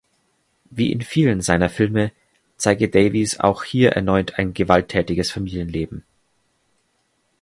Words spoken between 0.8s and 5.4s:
in vielen seiner Filme zeige Davies auch hier erneut ein gewalttätiges